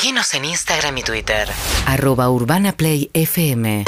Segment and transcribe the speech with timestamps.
[0.00, 1.48] Seguinos en Instagram y Twitter.
[1.88, 3.82] Arroba Urbana Play FM.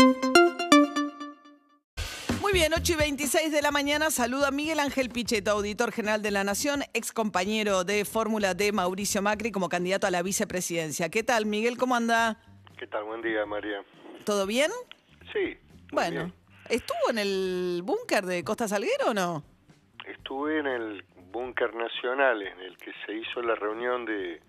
[2.40, 4.10] Muy bien, 8 y 26 de la mañana.
[4.10, 9.22] Saluda Miguel Ángel Pichetto, auditor general de la Nación, ex compañero de fórmula de Mauricio
[9.22, 11.10] Macri como candidato a la vicepresidencia.
[11.10, 11.78] ¿Qué tal, Miguel?
[11.78, 12.40] ¿Cómo anda?
[12.76, 13.04] ¿Qué tal?
[13.04, 13.84] Buen día, María.
[14.24, 14.72] ¿Todo bien?
[15.32, 15.38] Sí.
[15.44, 16.34] muy Bueno, bien.
[16.70, 19.44] ¿estuvo en el búnker de Costa Salguero o no?
[20.04, 24.42] Estuve en el búnker nacional en el que se hizo la reunión de...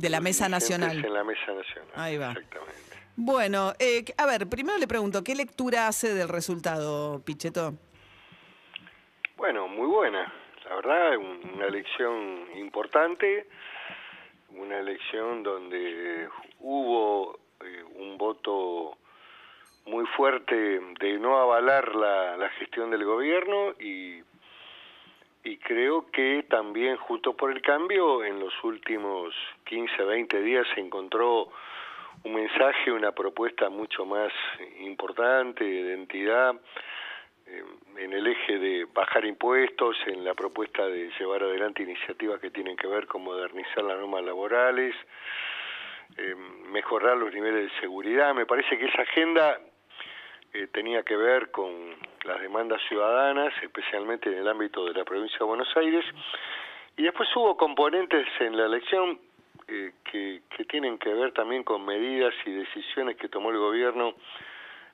[0.00, 1.04] De la Mesa Nacional.
[1.04, 1.90] En la Mesa Nacional.
[1.94, 2.30] Ahí va.
[2.32, 2.74] Exactamente.
[3.16, 7.74] Bueno, eh, a ver, primero le pregunto, ¿qué lectura hace del resultado, Pichetto?
[9.36, 10.32] Bueno, muy buena.
[10.68, 13.48] La verdad, un- una elección importante,
[14.50, 16.28] una elección donde
[16.60, 18.96] hubo eh, un voto
[19.86, 20.54] muy fuerte
[21.00, 24.22] de no avalar la, la gestión del gobierno y,
[25.48, 29.34] y creo que también junto por el cambio en los últimos
[29.64, 31.48] 15, 20 días se encontró
[32.24, 34.30] un mensaje, una propuesta mucho más
[34.80, 36.54] importante de entidad
[37.46, 37.64] eh,
[37.96, 42.76] en el eje de bajar impuestos, en la propuesta de llevar adelante iniciativas que tienen
[42.76, 44.94] que ver con modernizar las normas laborales,
[46.18, 46.34] eh,
[46.70, 48.34] mejorar los niveles de seguridad.
[48.34, 49.58] Me parece que esa agenda
[50.52, 51.72] eh, tenía que ver con
[52.24, 56.04] las demandas ciudadanas, especialmente en el ámbito de la provincia de Buenos Aires,
[56.96, 59.18] y después hubo componentes en la elección
[59.68, 64.14] eh, que, tienen que ver también con medidas y decisiones que tomó el gobierno,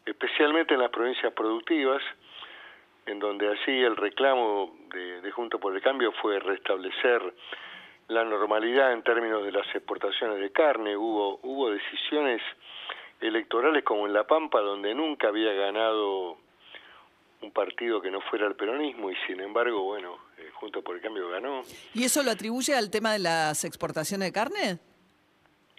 [0.06, 2.02] especialmente en las provincias productivas,
[3.06, 7.22] en donde allí el reclamo de, de Junto por el Cambio fue restablecer
[8.08, 10.97] la normalidad en términos de las exportaciones de carne.
[10.97, 12.42] Hubo, hubo decisiones
[13.27, 16.39] electorales como en La Pampa, donde nunca había ganado
[17.41, 21.03] un partido que no fuera el peronismo y sin embargo, bueno, eh, Junto por el
[21.03, 21.62] Cambio ganó.
[21.92, 24.78] ¿Y eso lo atribuye al tema de las exportaciones de carne?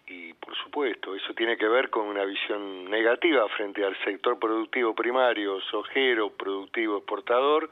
[0.08, 4.94] y por supuesto eso tiene que ver con una visión negativa frente al sector productivo
[4.94, 7.70] primario, sojero, productivo exportador,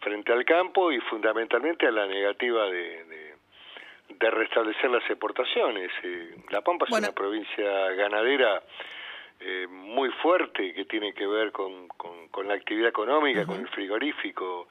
[0.00, 3.34] frente al campo y fundamentalmente a la negativa de, de,
[4.10, 5.90] de restablecer las exportaciones.
[6.02, 8.62] Eh, la Pampa es una provincia ganadera
[9.40, 13.68] eh, muy fuerte que tiene que ver con, con, con la actividad económica, con el
[13.68, 14.68] frigorífico.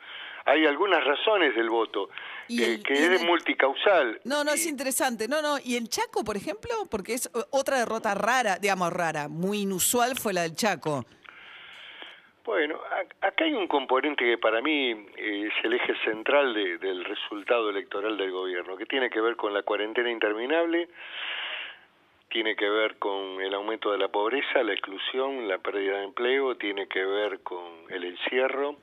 [0.47, 2.09] Hay algunas razones del voto,
[2.47, 4.19] Y eh, el- que y es el- multicausal.
[4.25, 5.27] No, no, es interesante.
[5.27, 5.57] No, no.
[5.63, 6.71] ¿Y el Chaco, por ejemplo?
[6.91, 11.03] Porque es otra derrota rara, digamos rara, muy inusual fue la del Chaco.
[12.43, 12.79] Bueno,
[13.21, 17.71] acá hay un componente que para mí eh, es el eje central de- del resultado
[17.71, 20.87] electoral del gobierno, que tiene que ver con la cuarentena interminable,
[22.35, 26.57] tiene que ver con el aumento de la pobreza, la exclusión, la pérdida de empleo,
[26.57, 28.75] tiene que ver con el encierro,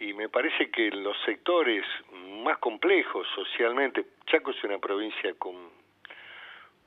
[0.00, 1.84] y me parece que los sectores
[2.42, 5.54] más complejos socialmente, Chaco es una provincia con,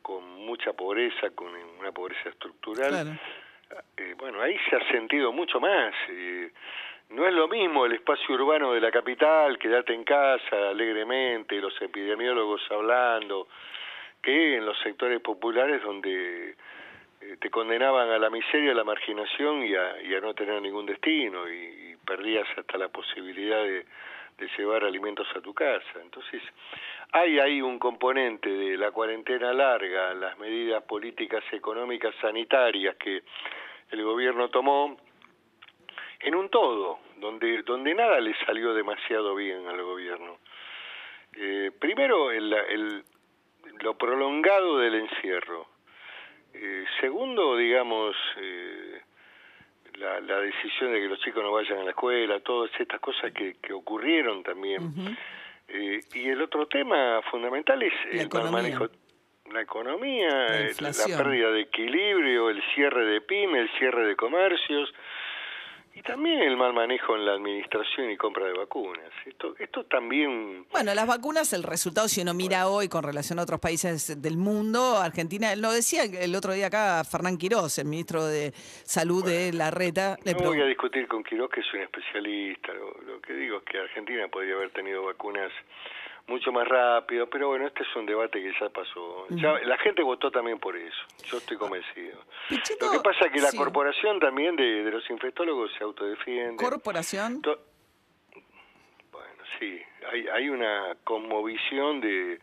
[0.01, 1.47] con mucha pobreza, con
[1.79, 3.11] una pobreza estructural, Claro.
[3.95, 5.93] eh, bueno, ahí se ha sentido mucho más.
[6.09, 6.51] eh,
[7.11, 11.81] no es lo mismo el espacio urbano de la capital, quedarte en casa alegremente, los
[11.81, 13.47] epidemiólogos hablando,
[14.23, 16.55] que en los sectores populares donde
[17.21, 20.59] eh, te condenaban a la miseria, a la marginación y a, y a no tener
[20.61, 23.85] ningún destino y, perdías hasta la posibilidad de,
[24.37, 26.01] de llevar alimentos a tu casa.
[26.01, 26.41] Entonces,
[27.13, 33.23] hay ahí un componente de la cuarentena larga, las medidas políticas económicas sanitarias que
[33.91, 34.97] el gobierno tomó
[36.19, 40.39] en un todo, donde, donde nada le salió demasiado bien al gobierno.
[41.37, 43.03] Eh, primero, el, el-
[43.81, 45.67] lo prolongado del encierro.
[46.53, 49.01] Eh, segundo, digamos, eh,
[49.95, 53.31] la, la decisión de que los chicos no vayan a la escuela, todas estas cosas
[53.31, 55.17] que, que ocurrieron también.
[55.67, 58.51] Eh, y el otro tema fundamental es La el economía.
[58.51, 58.87] manejo,
[59.51, 64.15] la economía, La eh, la, pérdida de equilibrio, el cierre de pymes, el cierre de
[64.15, 64.93] comercios
[65.95, 69.11] y también el mal manejo en la administración y compra de vacunas.
[69.25, 73.43] Esto, esto también Bueno, las vacunas, el resultado, si uno mira hoy con relación a
[73.43, 78.25] otros países del mundo, Argentina, lo decía el otro día acá Fernán Quirós, el ministro
[78.25, 81.81] de Salud de la Reta, le no voy a discutir con Quiroz, que es un
[81.81, 82.73] especialista.
[82.73, 85.51] Lo, lo que digo es que Argentina podría haber tenido vacunas
[86.27, 89.27] mucho más rápido, pero bueno, este es un debate que ya pasó.
[89.29, 92.17] Ya, la gente votó también por eso, yo estoy convencido.
[92.81, 93.57] Lo que pasa es que la sí.
[93.57, 96.55] corporación también de, de los infectólogos se autodefiende.
[96.63, 97.41] Corporación.
[97.41, 97.59] To-
[99.11, 99.81] Bueno, sí,
[100.11, 102.39] hay, hay una conmovisión de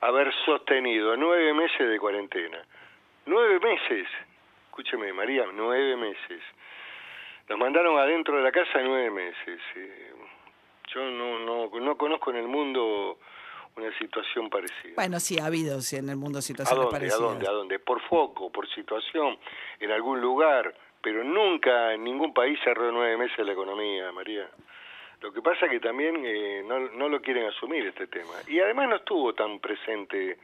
[0.00, 2.62] haber sostenido nueve meses de cuarentena.
[3.26, 4.06] Nueve meses.
[4.66, 6.42] Escúcheme, María, nueve meses.
[7.48, 9.60] Nos mandaron adentro de la casa nueve meses.
[9.74, 10.12] Eh,
[10.96, 13.18] yo no, no, no conozco en el mundo
[13.76, 14.94] una situación parecida.
[14.96, 16.96] Bueno, sí, ha habido sí, en el mundo ¿A situaciones dónde?
[16.96, 17.20] ¿A parecidas.
[17.20, 17.46] dónde?
[17.46, 17.78] ¿A dónde?
[17.78, 19.36] Por foco, por situación,
[19.78, 24.48] en algún lugar, pero nunca en ningún país cerró nueve meses la economía, María.
[25.22, 28.32] Lo que pasa que también eh, no, no lo quieren asumir este tema.
[28.48, 30.38] Y además no estuvo tan presente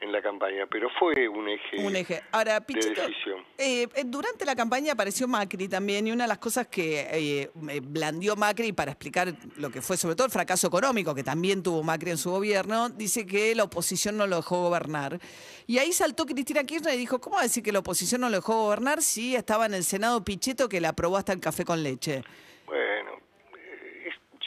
[0.00, 2.22] en la campaña, pero fue un eje, Un eje.
[2.32, 3.40] Ahora, de Pichito, decisión.
[3.58, 7.50] eh, eh, durante la campaña apareció Macri también y una de las cosas que eh,
[7.70, 11.62] eh, blandió Macri para explicar lo que fue sobre todo el fracaso económico que también
[11.62, 15.18] tuvo Macri en su gobierno, dice que la oposición no lo dejó gobernar.
[15.66, 18.64] Y ahí saltó Cristina Kirchner y dijo, ¿cómo decir que la oposición no lo dejó
[18.64, 22.22] gobernar si estaba en el Senado Pichetto que le aprobó hasta el café con leche?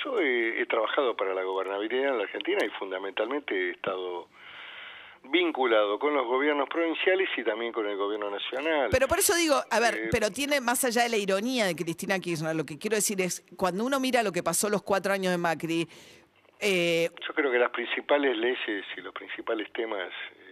[0.04, 4.28] Yo he, he trabajado para la gobernabilidad en la Argentina y fundamentalmente he estado
[5.24, 8.88] vinculado con los gobiernos provinciales y también con el gobierno nacional.
[8.90, 11.76] Pero por eso digo, a ver, Eh, pero tiene más allá de la ironía de
[11.76, 15.12] Cristina Kirchner, lo que quiero decir es, cuando uno mira lo que pasó los cuatro
[15.12, 15.88] años de Macri,
[16.62, 20.49] eh, Yo creo que las principales leyes y los principales temas eh,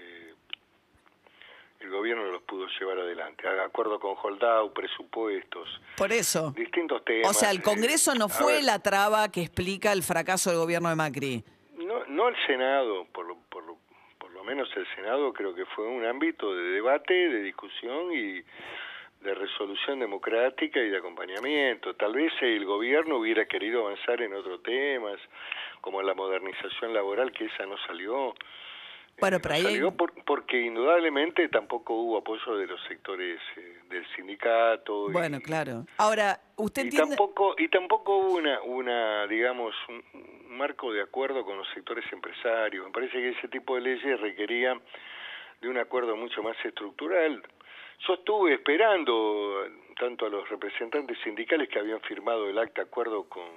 [1.79, 3.47] el gobierno los pudo llevar adelante.
[3.47, 6.51] De acuerdo con Holdau, presupuestos, por eso.
[6.51, 7.29] distintos temas.
[7.29, 10.59] O sea, el eh, Congreso no fue ver, la traba que explica el fracaso del
[10.59, 11.43] gobierno de Macri.
[11.77, 13.77] No, no el Senado, por lo, por, lo,
[14.17, 18.43] por lo menos el Senado creo que fue un ámbito de debate, de discusión y
[19.21, 21.95] de resolución democrática y de acompañamiento.
[21.95, 25.19] Tal vez el gobierno hubiera querido avanzar en otros temas,
[25.81, 28.33] como la modernización laboral, que esa no salió.
[29.19, 33.79] Bueno, Eh, pero ahí salió por- porque indudablemente tampoco hubo apoyo de los sectores eh,
[33.89, 35.09] del sindicato.
[35.09, 35.85] y- Bueno, claro.
[35.97, 37.15] Ahora, usted y entiende...
[37.15, 42.05] tampoco y tampoco hubo una una digamos un, un marco de acuerdo con los sectores
[42.11, 44.81] empresarios me parece que ese tipo de leyes requerían
[45.61, 47.41] de un acuerdo mucho más estructural
[48.07, 49.65] yo estuve esperando
[49.99, 53.47] tanto a los representantes sindicales que habían firmado el acta acuerdo con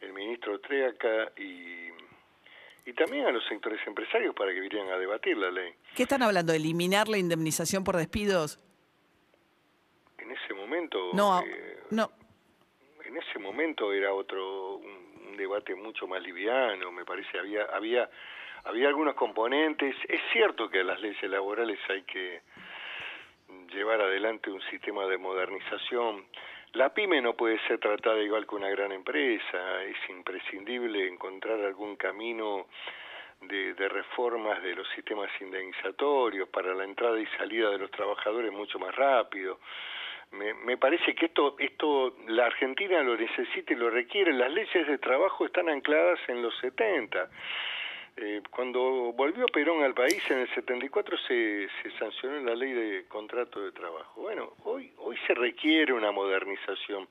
[0.00, 1.88] el ministro Treaca y
[2.90, 5.72] y también a los sectores empresarios para que vinieran a debatir la ley.
[5.94, 6.52] ¿Qué están hablando?
[6.52, 8.58] ¿Eliminar la indemnización por despidos?
[10.18, 12.10] En ese momento No, eh, no.
[13.04, 18.10] en ese momento era otro un, un debate mucho más liviano me parece había había
[18.64, 22.42] había algunos componentes es cierto que a las leyes laborales hay que
[23.72, 26.26] llevar adelante un sistema de modernización
[26.74, 31.96] la pyme no puede ser tratada igual que una gran empresa es imprescindible encontrar algún
[31.96, 32.66] camino
[33.40, 38.52] de, de reformas de los sistemas indemnizatorios para la entrada y salida de los trabajadores
[38.52, 39.58] mucho más rápido
[40.32, 44.32] me, me parece que esto, esto la Argentina lo necesita y lo requiere.
[44.32, 47.28] Las leyes de trabajo están ancladas en los 70.
[48.16, 48.80] Eh, cuando
[49.12, 53.72] volvió Perón al país en el 74 se, se sancionó la ley de contrato de
[53.72, 54.20] trabajo.
[54.20, 57.08] Bueno, hoy, hoy se requiere una modernización.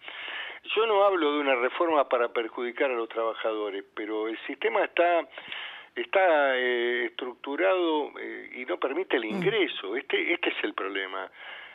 [0.75, 5.27] Yo no hablo de una reforma para perjudicar a los trabajadores, pero el sistema está
[5.95, 9.97] está eh, estructurado eh, y no permite el ingreso.
[9.97, 11.29] Este este es el problema.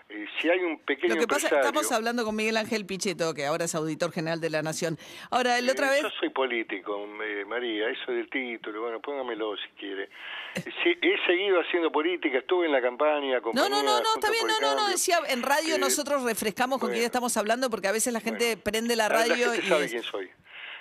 [0.08, 3.46] Eh, si hay un pequeño Lo que pasa, estamos hablando con Miguel Ángel Pichetto, que
[3.46, 4.98] ahora es auditor general de la Nación.
[5.30, 6.02] Ahora, la otra vez...
[6.02, 7.06] Yo soy político,
[7.46, 10.08] María, eso del título, bueno, póngamelo si quiere.
[10.84, 14.46] Sí, he seguido haciendo política, estuve en la campaña, No, no, no, no, está bien,
[14.46, 16.94] no, no, no, decía, en radio nosotros refrescamos con bueno.
[16.94, 18.62] quién estamos hablando porque a veces la gente Bueno.
[18.62, 19.68] prende la radio la gente y...
[19.68, 20.30] sabe quién soy.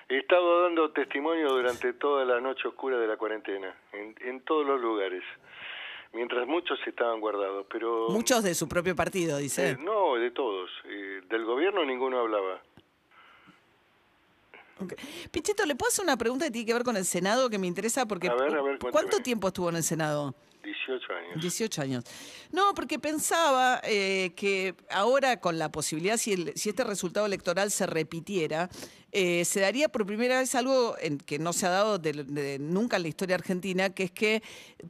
[0.09, 4.65] He estado dando testimonio durante toda la noche oscura de la cuarentena, en, en todos
[4.67, 5.23] los lugares,
[6.13, 8.09] mientras muchos estaban guardados, pero...
[8.09, 9.71] Muchos de su propio partido, dice.
[9.71, 10.69] Eh, no, de todos.
[10.85, 12.61] Eh, del gobierno ninguno hablaba.
[14.79, 14.93] Ok.
[15.31, 17.67] Pichetto, ¿le puedo hacer una pregunta que tiene que ver con el Senado que me
[17.67, 18.05] interesa?
[18.05, 20.35] Porque A ver, a ver, ¿Cuánto tiempo estuvo en el Senado?
[20.63, 21.41] 18 años.
[21.41, 22.03] 18 años.
[22.51, 27.69] No, porque pensaba eh, que ahora con la posibilidad, si, el- si este resultado electoral
[27.71, 28.69] se repitiera,
[29.11, 32.57] eh, se daría por primera vez algo en- que no se ha dado de- de-
[32.59, 34.41] nunca en la historia argentina, que es que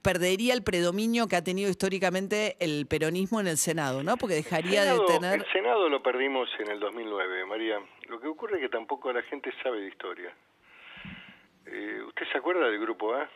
[0.01, 4.15] perdería el predominio que ha tenido históricamente el peronismo en el Senado, ¿no?
[4.17, 5.39] Porque dejaría de tener...
[5.41, 7.79] El Senado lo perdimos en el 2009, María.
[8.07, 10.33] Lo que ocurre es que tampoco la gente sabe de historia.
[11.65, 13.29] Eh, ¿Usted se acuerda del Grupo A?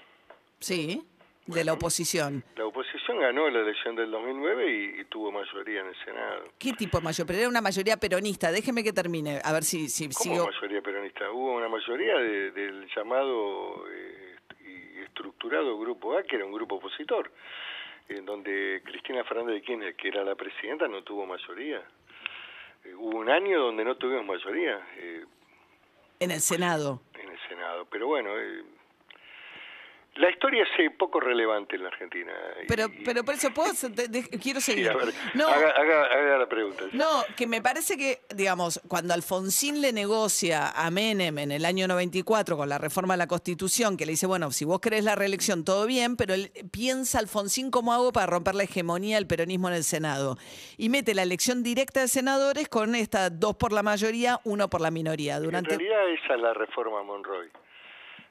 [0.60, 1.02] Sí,
[1.48, 2.44] de la oposición.
[2.56, 6.44] La oposición ganó la elección del 2009 y, y tuvo mayoría en el Senado.
[6.60, 7.26] ¿Qué tipo de mayoría?
[7.26, 8.52] Pero era una mayoría peronista.
[8.52, 10.46] Déjeme que termine, a ver si, si ¿Cómo sigo...
[10.46, 11.32] mayoría peronista?
[11.32, 14.36] Hubo una mayoría de- del llamado eh,
[14.66, 17.32] y estructurado Grupo A, que era un grupo opositor,
[18.10, 21.82] en donde Cristina Fernández de Kirchner, que era la presidenta, no tuvo mayoría.
[22.84, 24.86] Eh, hubo un año donde no tuvimos mayoría.
[24.98, 25.26] eh,
[26.20, 27.02] En el Senado.
[27.14, 27.86] en el Senado.
[27.90, 28.64] Pero bueno, eh,
[30.18, 32.32] La historia es poco relevante en la Argentina.
[32.68, 33.72] Pero, pero por eso puedo,
[34.42, 34.92] quiero seguir.
[35.36, 36.86] no, haga, la pregunta.
[36.94, 41.88] No, que me parece que, digamos, cuando Alfonsín le negocia a Menem en el año
[41.88, 45.16] 94 con la reforma de la Constitución, que le dice, bueno, si vos querés la
[45.16, 49.68] reelección, todo bien, pero él piensa Alfonsín cómo hago para romper la hegemonía del peronismo
[49.70, 50.38] en el Senado.
[50.78, 54.82] Y mete la elección directa de senadores con esta dos por la mayoría, uno por
[54.82, 55.40] la minoría.
[55.40, 55.74] Durante...
[55.74, 57.50] En realidad esa es la reforma Monroy.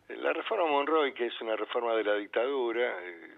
[0.09, 3.37] La reforma Monroy, que es una reforma de la dictadura, eh,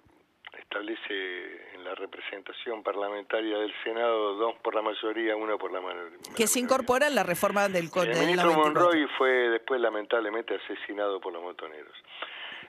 [0.58, 6.18] establece en la representación parlamentaria del Senado dos por la mayoría, uno por la minoría.
[6.36, 8.12] Que se incorpora en la reforma del Código.
[8.12, 11.94] El ministro Monroy fue después lamentablemente asesinado por los montoneros.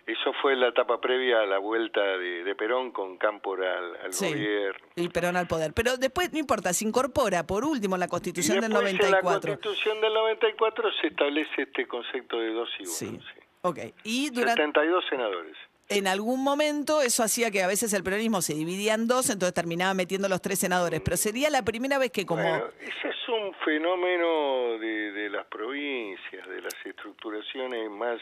[0.05, 4.87] Eso fue la etapa previa a la vuelta de, Perón con Cámpora al, gobierno.
[4.95, 5.73] Y Perón al poder.
[5.73, 9.05] Pero después, no importa, se incorpora por último la Constitución del 94.
[9.05, 12.91] En la Constitución del 94 se establece este concepto de dos y uno.
[12.91, 13.19] Sí.
[13.61, 13.79] Ok.
[14.03, 14.61] Y durante...
[14.61, 15.55] 72 senadores.
[15.89, 19.55] En algún momento eso hacía que a veces el peronismo se dividía en dos, entonces
[19.55, 21.01] terminaba metiendo los tres senadores.
[21.01, 22.43] Pero sería la primera vez que como...
[22.43, 28.19] ese es un fenómeno de, las provincias, de las estructuraciones más,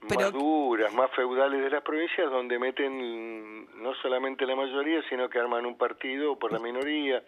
[0.00, 5.38] más duras, más feudales de las provincias, donde meten no solamente la mayoría, sino que
[5.38, 7.22] arman un partido por la minoría.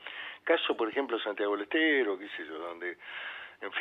[0.44, 2.96] Caso, por ejemplo, Santiago Lestero, qué sé yo, donde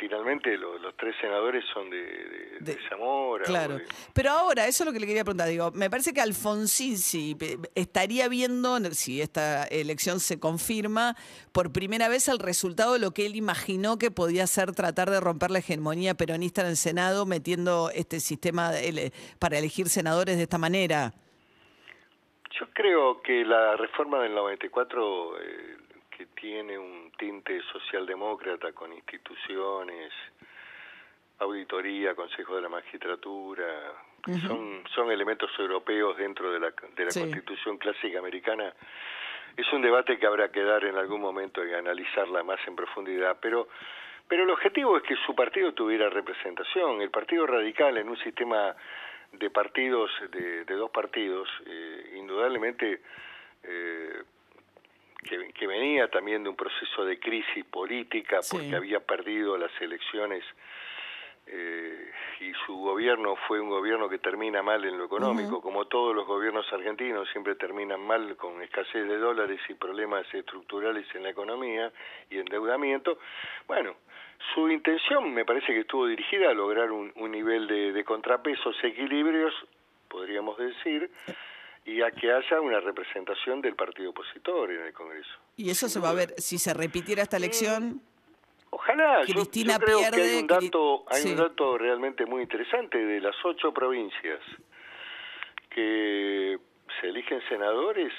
[0.00, 3.44] finalmente los, tres senadores son de, Zamora.
[3.44, 3.78] Claro.
[4.12, 5.48] Pero ahora, eso es lo que le quería preguntar.
[5.48, 7.36] Digo, me parece que Alfonsín sí,
[7.74, 11.14] estaría viendo, si esta elección se confirma,
[11.52, 15.20] por primera vez el resultado de lo que él imaginó que podía ser tratar de
[15.20, 18.70] romper la hegemonía peronista en el Senado, metiendo este sistema
[19.38, 21.12] para elegir senadores de esta manera.
[22.58, 25.76] Yo creo que la reforma del 94 eh,
[26.16, 30.12] que tiene un tinte socialdemócrata con instituciones,
[31.38, 33.92] auditoría, Consejo de la Magistratura,
[34.46, 38.72] son, son elementos europeos dentro de la, de la Constitución clásica americana.
[39.56, 43.36] Es un debate que habrá que dar en algún momento y analizarla más en profundidad,
[43.40, 43.68] pero
[44.28, 47.00] pero el objetivo es que su partido tuviera representación.
[47.00, 48.74] El Partido Radical en un sistema
[49.30, 53.02] de partidos, de, de dos partidos, eh, indudablemente
[53.62, 54.22] eh,
[55.26, 60.44] que, venía también de un proceso de crisis política porque había perdido las elecciones
[61.48, 66.14] eh, y su gobierno fue un gobierno que termina mal en lo económico, como todos
[66.14, 71.30] los gobiernos argentinos siempre terminan mal con escasez de dólares y problemas estructurales en la
[71.30, 71.92] economía
[72.30, 73.18] y endeudamiento.
[73.68, 73.94] Bueno,
[74.54, 79.54] su intención me parece que estuvo dirigida a lograr un, nivel de, de contrapesos, equilibrios,
[80.08, 81.10] podríamos decir,
[81.86, 85.30] y a que haya una representación del partido opositor en el Congreso.
[85.56, 88.02] Y eso se va a ver, si se repitiera esta elección...
[88.70, 93.20] Ojalá, Cristina yo, creo que hay un dato, hay un dato realmente muy interesante de
[93.20, 94.40] las ocho provincias
[95.70, 96.58] que
[97.00, 98.12] se eligen senadores,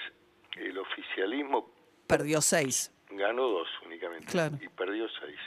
[0.56, 1.70] el oficialismo
[2.08, 4.32] perdió seis, ganó dos únicamente
[4.62, 5.38] y perdió seis.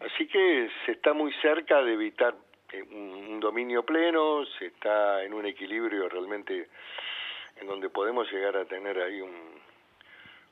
[0.00, 2.34] Así que se está muy cerca de evitar
[2.72, 6.68] eh, un dominio pleno, se está en un equilibrio realmente
[7.64, 9.34] en donde podemos llegar a tener ahí un,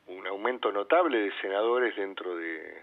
[0.06, 2.82] un aumento notable de senadores dentro de,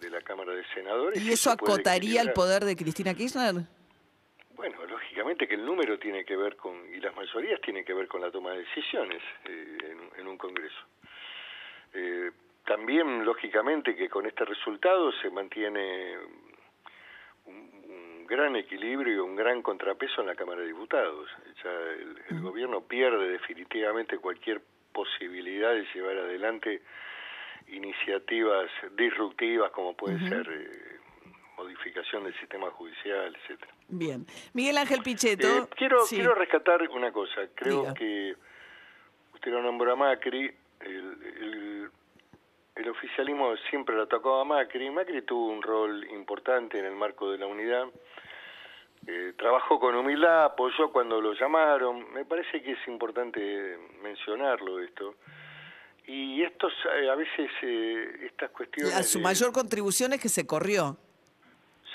[0.00, 1.20] de, la Cámara de Senadores.
[1.20, 3.64] ¿Y eso acotaría el poder de Cristina Kirchner?
[4.54, 8.06] Bueno, lógicamente que el número tiene que ver con, y las mayorías tienen que ver
[8.06, 10.78] con la toma de decisiones eh, en, un Congreso.
[11.94, 12.30] Eh,
[12.64, 16.16] también, lógicamente, que con este resultado se mantiene
[18.28, 21.28] gran equilibrio y un gran contrapeso en la Cámara de Diputados.
[21.64, 21.70] Ya
[22.30, 24.60] el, gobierno pierde definitivamente cualquier
[24.92, 26.82] posibilidad de llevar adelante
[27.68, 30.98] iniciativas disruptivas como puede ser eh,
[31.56, 33.72] modificación del sistema judicial, etcétera.
[33.88, 34.26] Bien.
[34.54, 35.46] Miguel Ángel Pichetto.
[35.46, 37.42] Eh, quiero, quiero rescatar una cosa.
[37.54, 38.34] Creo que
[39.34, 40.50] usted lo nombró a Macri.
[40.80, 41.90] el, el
[42.86, 44.90] oficialismo siempre lo atacó a Macri.
[44.90, 47.86] Macri tuvo un rol importante en el marco de la unidad.
[49.06, 52.12] Eh, trabajó con humildad, apoyó cuando lo llamaron.
[52.12, 55.14] Me parece que es importante mencionarlo esto.
[56.06, 59.10] Y estos, eh, a veces, eh, estas cuestiones...
[59.10, 60.98] su mayor contribución es que se corrió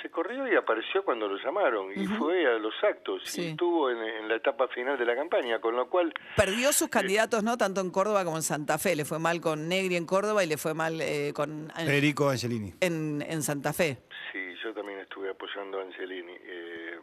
[0.03, 4.27] se corrió y apareció cuando lo llamaron y fue a los actos y estuvo en,
[4.27, 6.13] la etapa final de la campaña, con lo cual...
[6.35, 7.57] Perdió sus candidatos, ¿no?
[7.57, 8.97] Tanto en Córdoba como en Santa Fe.
[8.97, 11.71] Le fue mal con Negri en Córdoba y le fue mal eh, con...
[11.73, 12.73] Federico Angelini.
[12.81, 13.99] En, en Santa Fe.
[14.31, 16.35] Sí, yo también estuve apoyando a Angelini.
[16.37, 16.99] Eh,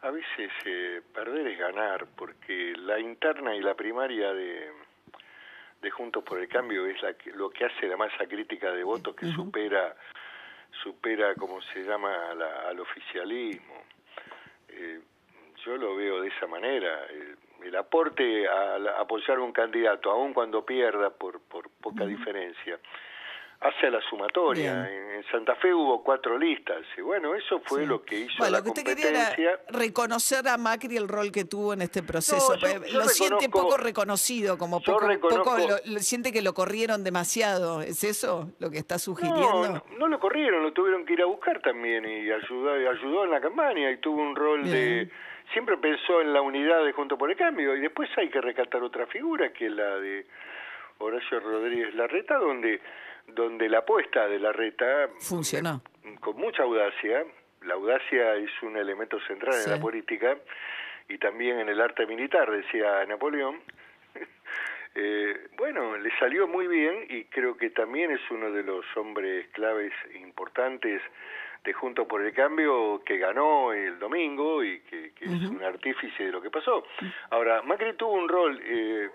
[0.00, 4.70] a veces eh, perder es ganar, porque la interna y la primaria de,
[5.82, 9.14] de Juntos por el Cambio es la lo que hace la masa crítica de votos
[9.14, 9.94] que supera
[10.82, 12.30] supera, como se llama,
[12.68, 13.74] al oficialismo.
[14.68, 15.00] Eh,
[15.64, 17.06] yo lo veo de esa manera.
[17.06, 22.06] El, el aporte a, la- apoyar a un candidato, aun cuando pierda por, por poca
[22.06, 22.78] diferencia,
[23.60, 24.82] hace la sumatoria.
[24.84, 25.04] Bien.
[25.04, 26.84] En, Santa Fe hubo cuatro listas.
[26.96, 30.46] Y bueno, eso fue lo que hizo Bueno, la lo que usted quería era reconocer
[30.48, 32.54] a Macri el rol que tuvo en este proceso.
[32.54, 35.08] No, yo- yo lo siente poco reconocido, como poco,
[35.84, 37.82] lo- siente que lo corrieron demasiado.
[37.82, 39.68] ¿Es eso lo que está sugiriendo?
[39.68, 43.30] no, no lo corrieron, lo tuvieron que ir a buscar también y ayudó, ayudó en
[43.32, 44.74] la campaña y tuvo un rol Bien.
[44.74, 45.10] de...
[45.52, 48.82] Siempre pensó en la unidad de Junto por el Cambio y después hay que rescatar
[48.82, 50.26] otra figura que es la de
[50.98, 52.80] Horacio Rodríguez Larreta, donde,
[53.28, 55.82] donde la apuesta de Larreta Funcionó.
[56.20, 57.24] con mucha audacia,
[57.62, 59.70] la audacia es un elemento central Sí.
[59.70, 60.36] en la política
[61.08, 63.60] y también en el arte militar, decía Napoleón.
[65.00, 69.46] Eh, bueno, le salió muy bien y creo que también es uno de los hombres
[69.52, 71.00] claves importantes
[71.68, 76.24] de Junto por el Cambio que ganó el domingo y que, que es un artífice
[76.24, 76.84] de lo que pasó.
[77.28, 79.10] Ahora, Macri tuvo un rol eh,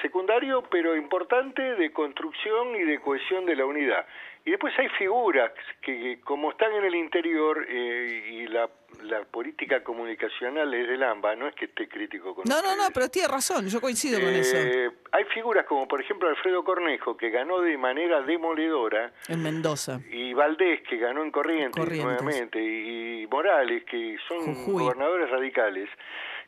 [0.00, 4.04] secundario pero importante de construcción y de cohesión de la unidad.
[4.44, 8.68] Y después hay figuras que, como están en el interior eh, y la,
[9.04, 12.88] la política comunicacional es del AMBA, no es que esté crítico con No, no, no,
[12.92, 14.56] pero tiene razón, yo coincido con eso.
[14.56, 20.00] Eh, hay figuras como por ejemplo Alfredo Cornejo que ganó de manera demoledora En Mendoza.
[20.10, 22.04] y Valdés que ganó en Corrientes, Corrientes.
[22.22, 24.82] nuevamente y, y Morales que son Jujuy.
[24.82, 25.88] gobernadores radicales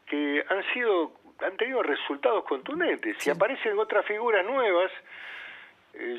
[0.07, 4.91] que han sido han tenido resultados contundentes y aparecen otras figuras nuevas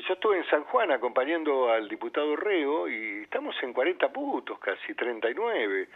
[0.06, 4.94] yo estuve en San Juan acompañando al diputado Rego y estamos en 40 puntos, casi
[4.94, 5.88] 39,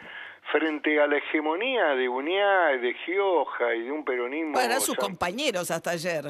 [0.53, 4.53] frente a la hegemonía de Uniá, de Gioja y de un peronismo...
[4.53, 6.25] Bueno, eran sus san- compañeros hasta ayer.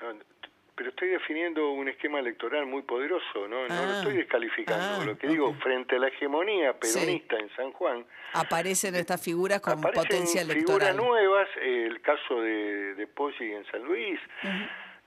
[0.00, 0.30] no,
[0.74, 3.96] pero estoy definiendo un esquema electoral muy poderoso, no, no lo Ah.
[3.98, 5.02] estoy descalificando.
[5.02, 9.60] Ah, lo que digo, frente a la hegemonía peronista en San Juan, Aparecen estas figuras
[9.60, 10.96] con aparecen potencia figuras electoral.
[10.96, 14.18] nuevas, eh, el caso de, de Poggi en San Luis.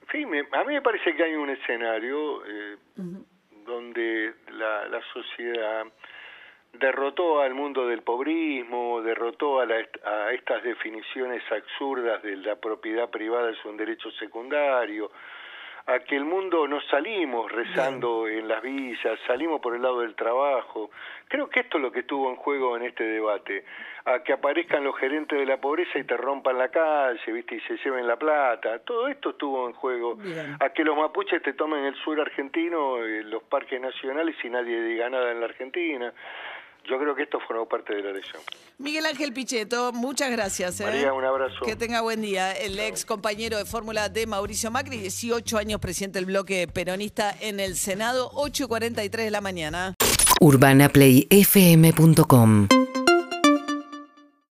[0.07, 2.77] Fin, me- a mí me parece que hay un escenario eh,
[3.65, 5.85] donde la, la sociedad
[6.73, 13.09] derrotó al mundo del pobrismo, derrotó a, la- a estas definiciones absurdas de la propiedad
[13.09, 15.11] privada es un derecho secundario,
[15.85, 20.15] a que el mundo nos salimos rezando en las villas, salimos por el lado del
[20.15, 20.91] trabajo.
[21.27, 23.65] Creo que esto es lo que estuvo en juego en este debate,
[24.05, 27.55] a que aparezcan los gerentes de la pobreza y te rompan la calle, ¿viste?
[27.55, 28.79] Y se lleven la plata.
[28.79, 30.15] Todo esto estuvo en juego.
[30.15, 30.55] Bien.
[30.59, 34.81] A que los mapuches te tomen el sur argentino, eh, los parques nacionales y nadie
[34.81, 36.13] diga nada en la Argentina.
[36.89, 38.41] Yo creo que esto formó parte de la elección.
[38.77, 40.81] Miguel Ángel Pichetto, muchas gracias.
[40.81, 40.85] ¿eh?
[40.85, 41.63] María, un abrazo.
[41.65, 42.51] Que tenga buen día.
[42.51, 47.61] El ex compañero de fórmula de Mauricio Macri, 18 años presidente del bloque peronista en
[47.61, 49.95] el Senado, 8.43 de la mañana.
[50.41, 52.67] UrbanaPlayFM.com